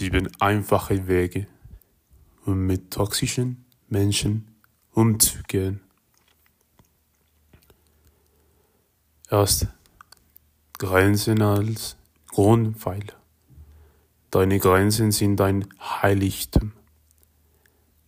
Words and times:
Sieben 0.00 0.28
einfache 0.40 1.06
Wege, 1.08 1.46
um 2.46 2.66
mit 2.66 2.90
toxischen 2.90 3.66
Menschen 3.90 4.48
umzugehen. 4.92 5.82
Erst 9.28 9.66
Grenzen 10.78 11.42
als 11.42 11.98
Grundpfeiler. 12.28 13.12
Deine 14.30 14.58
Grenzen 14.58 15.12
sind 15.12 15.36
dein 15.36 15.68
Heiligtum. 15.78 16.72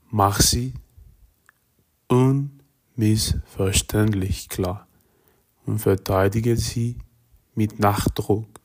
Mach 0.09 0.41
sie 0.41 0.73
unmissverständlich 2.09 4.49
klar 4.49 4.89
und 5.67 5.79
verteidige 5.79 6.57
sie 6.57 6.97
mit 7.55 7.81
Nachdruck. 7.81 8.62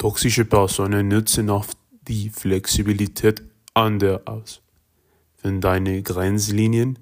Toxische 0.00 0.46
Personen 0.46 1.08
nutzen 1.08 1.50
oft 1.50 1.76
die 2.08 2.30
Flexibilität 2.30 3.42
anderer 3.74 4.22
aus. 4.24 4.62
Wenn 5.42 5.60
deine 5.60 6.02
Grenzlinien 6.02 6.98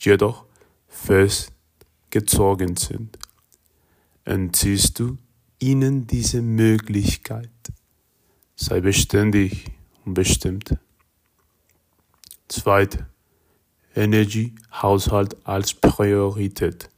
jedoch 0.00 0.44
festgezogen 0.88 2.74
sind, 2.74 3.16
entziehst 4.24 4.98
du 4.98 5.18
ihnen 5.60 6.08
diese 6.08 6.42
Möglichkeit. 6.42 7.48
Sei 8.56 8.80
beständig 8.80 9.70
und 10.04 10.14
bestimmt. 10.14 10.76
Zweit, 12.48 13.04
Energiehaushalt 13.94 15.36
als 15.46 15.74
Priorität. 15.74 16.90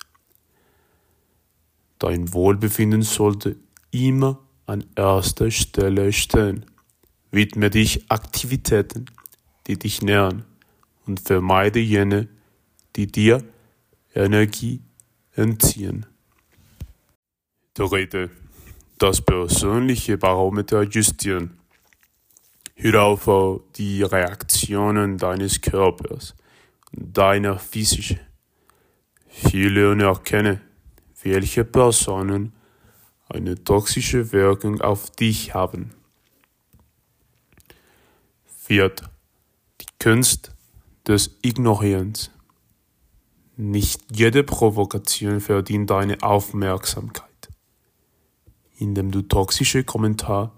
Dein 1.99 2.33
Wohlbefinden 2.33 3.03
sollte 3.03 3.57
immer 3.91 4.48
an 4.69 4.85
erster 4.95 5.51
Stelle 5.51 6.13
stehen. 6.13 6.67
Widme 7.31 7.71
dich 7.71 8.11
Aktivitäten, 8.11 9.07
die 9.67 9.79
dich 9.79 10.03
nähern 10.03 10.45
und 11.07 11.21
vermeide 11.21 11.81
jene, 11.81 12.29
die 12.97 13.07
dir 13.07 13.43
Energie 14.15 14.83
entziehen. 15.33 16.07
Dritte, 17.75 18.31
das 18.99 19.23
persönliche 19.23 20.19
Barometer 20.19 20.83
justieren. 20.83 21.59
Hör 22.75 23.03
auf 23.03 23.63
die 23.77 24.03
Reaktionen 24.03 25.17
deines 25.17 25.61
Körpers 25.61 26.35
und 26.93 27.17
deiner 27.17 27.59
physischen. 27.59 28.21
Viele 29.29 30.01
erkennen, 30.03 30.61
welche 31.23 31.65
Personen 31.65 32.53
eine 33.29 33.63
toxische 33.63 34.33
Wirkung 34.33 34.81
auf 34.81 35.11
dich 35.11 35.55
haben. 35.55 35.91
Viert. 38.47 39.03
Die 39.81 39.87
Kunst 40.03 40.53
des 41.07 41.39
Ignorierens. 41.43 42.31
Nicht 43.57 44.01
jede 44.13 44.45
Provokation 44.45 45.41
verdient 45.41 45.91
deine 45.91 46.23
Aufmerksamkeit. 46.23 47.25
Indem 48.77 49.11
du 49.11 49.23
toxische 49.23 49.85
Kommentare 49.85 50.53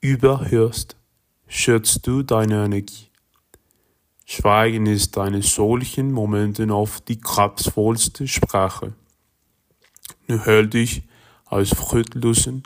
überhörst, 0.00 0.96
schützt 1.48 2.06
du 2.06 2.22
deine 2.22 2.64
Energie. 2.64 3.08
Schweigen 4.24 4.86
ist 4.86 5.16
in 5.16 5.40
solchen 5.40 6.12
Momenten 6.12 6.70
oft 6.70 7.08
die 7.08 7.18
kraftvollste 7.18 8.26
Sprache. 8.26 8.92
Nur 10.26 10.44
hör 10.44 10.64
dich 10.64 11.04
aus 11.46 11.70
fruchtlosen 11.70 12.62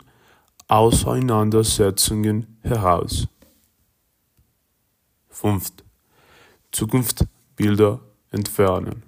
Auseinandersetzungen 0.67 2.57
heraus. 2.61 3.27
Fünft. 5.29 5.83
Zukunftsbilder 6.71 7.99
entfernen. 8.31 9.03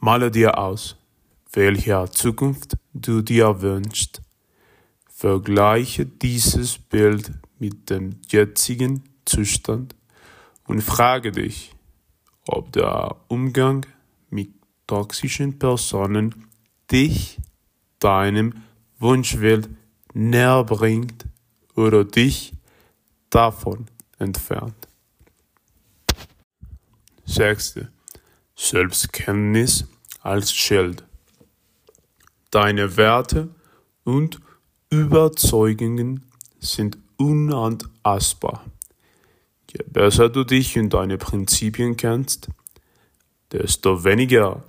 Male 0.00 0.30
dir 0.30 0.58
aus, 0.58 0.96
welche 1.52 2.10
Zukunft 2.10 2.76
du 2.92 3.22
dir 3.22 3.62
wünschst. 3.62 4.20
Vergleiche 5.08 6.04
dieses 6.06 6.78
Bild 6.78 7.30
mit 7.60 7.90
dem 7.90 8.18
jetzigen 8.28 9.04
Zustand 9.24 9.94
und 10.66 10.82
frage 10.82 11.30
dich, 11.30 11.72
ob 12.48 12.72
der 12.72 13.14
Umgang 13.28 13.86
mit 14.30 14.50
toxischen 14.88 15.60
Personen 15.60 16.46
dich 16.90 17.38
deinem 18.02 18.62
Wunschwelt 18.98 19.68
näher 20.14 20.64
bringt 20.64 21.26
oder 21.74 22.04
dich 22.04 22.52
davon 23.30 23.86
entfernt. 24.18 24.88
Sechste. 27.24 27.90
Selbstkenntnis 28.54 29.86
als 30.20 30.52
Schild. 30.52 31.04
Deine 32.50 32.96
Werte 32.96 33.48
und 34.04 34.38
Überzeugungen 34.90 36.26
sind 36.60 36.98
unantastbar. 37.16 38.64
Je 39.70 39.84
besser 39.86 40.28
du 40.28 40.44
dich 40.44 40.78
und 40.78 40.90
deine 40.90 41.16
Prinzipien 41.16 41.96
kennst, 41.96 42.48
desto 43.52 44.04
weniger 44.04 44.62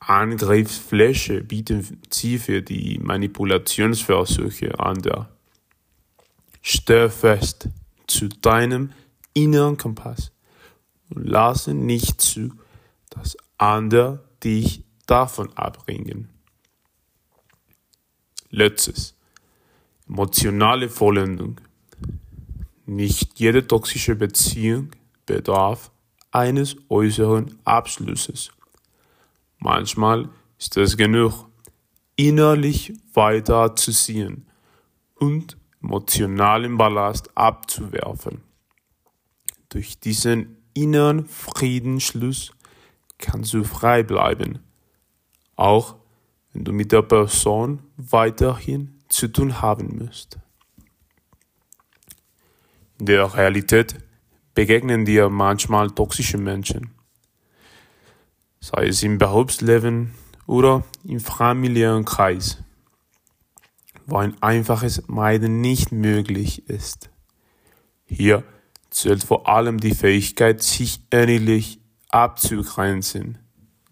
Angriffsfläche 0.00 1.42
bieten 1.44 2.00
sie 2.10 2.38
für 2.38 2.62
die 2.62 2.98
Manipulationsversuche 2.98 4.80
an 4.80 5.02
der. 5.02 5.28
Steh 6.62 7.08
fest 7.10 7.68
zu 8.06 8.28
deinem 8.28 8.92
inneren 9.34 9.76
Kompass 9.76 10.32
und 11.10 11.26
lasse 11.26 11.74
nicht 11.74 12.20
zu, 12.20 12.50
dass 13.10 13.36
andere 13.58 14.24
dich 14.42 14.84
davon 15.06 15.52
abbringen. 15.56 16.28
Letztes. 18.50 19.14
Emotionale 20.08 20.88
Vollendung. 20.88 21.60
Nicht 22.86 23.38
jede 23.38 23.66
toxische 23.66 24.16
Beziehung 24.16 24.90
bedarf 25.24 25.92
eines 26.32 26.76
äußeren 26.88 27.58
Abschlusses. 27.64 28.50
Manchmal 29.62 30.30
ist 30.58 30.78
es 30.78 30.96
genug, 30.96 31.46
innerlich 32.16 32.94
weiterzuziehen 33.12 34.46
und 35.16 35.58
emotionalen 35.82 36.78
Ballast 36.78 37.36
abzuwerfen. 37.36 38.40
Durch 39.68 40.00
diesen 40.00 40.56
inneren 40.72 41.26
Friedensschluss 41.26 42.52
kannst 43.18 43.52
du 43.52 43.62
frei 43.62 44.02
bleiben, 44.02 44.60
auch 45.56 45.96
wenn 46.52 46.64
du 46.64 46.72
mit 46.72 46.90
der 46.90 47.02
Person 47.02 47.82
weiterhin 47.98 48.98
zu 49.10 49.28
tun 49.28 49.60
haben 49.60 49.98
musst. 49.98 50.38
In 52.98 53.06
der 53.06 53.34
Realität 53.34 53.94
begegnen 54.54 55.04
dir 55.04 55.28
manchmal 55.28 55.90
toxische 55.90 56.38
Menschen 56.38 56.94
sei 58.60 58.88
es 58.88 59.02
im 59.02 59.18
Berufsleben 59.18 60.14
oder 60.46 60.84
im 61.04 61.20
familiären 61.20 62.04
Kreis, 62.04 62.58
wo 64.06 64.18
ein 64.18 64.40
einfaches 64.42 65.08
Meiden 65.08 65.60
nicht 65.60 65.92
möglich 65.92 66.68
ist. 66.68 67.10
Hier 68.04 68.44
zählt 68.90 69.24
vor 69.24 69.48
allem 69.48 69.78
die 69.78 69.94
Fähigkeit, 69.94 70.62
sich 70.62 71.00
ähnlich 71.10 71.80
abzugrenzen 72.10 73.38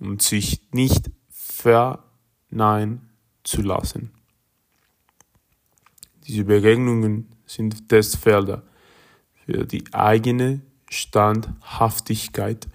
und 0.01 0.23
sich 0.23 0.61
nicht 0.73 1.11
verneinen 1.31 3.09
zu 3.45 3.63
lassen. 3.63 4.13
Diese 6.27 6.45
Begegnungen 6.45 7.29
sind 7.47 7.89
Testfelder 7.89 8.63
für 9.47 9.65
die 9.65 9.85
eigene 9.95 10.61
Standhaftigkeit 10.91 12.69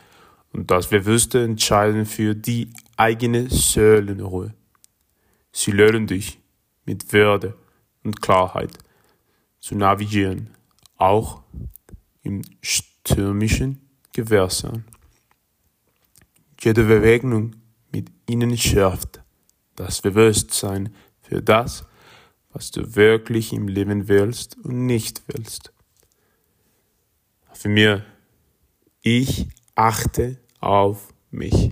und 0.54 0.70
das 0.70 0.88
bewusste 0.88 1.44
Entscheiden 1.44 2.06
für 2.06 2.36
die 2.36 2.72
eigene 2.96 3.50
Seelenruhe. 3.50 4.54
Sie 5.52 5.72
lernen 5.72 6.08
dich 6.08 6.40
mit 6.86 7.12
Würde 7.12 7.58
und 8.04 8.22
Klarheit 8.22 8.78
zu 9.60 9.76
navigieren, 9.76 10.50
auch 10.98 11.42
im 12.22 12.44
stürmischen 12.62 13.82
Gewässern. 14.14 14.86
Jede 16.62 16.84
Bewegung 16.86 17.56
mit 17.92 18.12
ihnen 18.30 18.58
schärft 18.58 19.22
das 19.76 20.02
Bewusstsein 20.02 20.94
für 21.22 21.42
das, 21.42 21.86
was 22.52 22.72
du 22.72 22.96
wirklich 22.96 23.52
im 23.54 23.68
Leben 23.68 24.08
willst 24.08 24.58
und 24.64 24.86
nicht 24.86 25.24
willst. 25.28 25.74
Für 27.54 27.70
mir, 27.70 28.06
ich 29.02 29.48
achte 29.76 30.43
auf 30.64 31.14
mich. 31.32 31.72